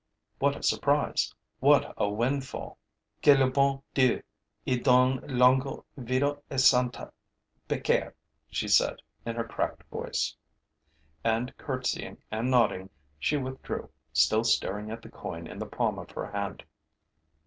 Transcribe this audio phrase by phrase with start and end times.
[0.39, 1.31] What a surprise!
[1.59, 2.79] What a windfall!
[3.21, 4.23] 'Que lou bon Dieu
[4.67, 7.13] ie done longo vido e santa,
[7.67, 8.15] pecaire!'
[8.49, 10.35] she said, in her cracked voice.
[11.23, 16.09] And, curtseying and nodding, she withdrew, still staring at the coin in the palm of
[16.13, 16.63] her hand.